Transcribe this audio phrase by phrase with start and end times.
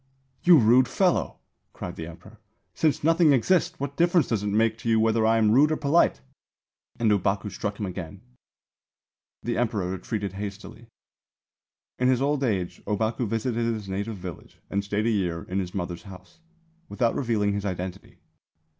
[0.41, 1.37] 'You rude fellow,'
[1.73, 2.39] cried the Emperor.
[2.73, 5.77] 'Since nothing exists, what difference does it make to you whether I am rude or
[5.77, 6.21] polite?'
[6.97, 8.19] and Ōbaku struck him again.
[9.43, 10.87] The Emperor retreated hastily."
[11.99, 15.75] In his old age Ōbaku visited his native village and stayed a year in his
[15.75, 16.39] mother's house,
[16.89, 18.17] without revealing his identity.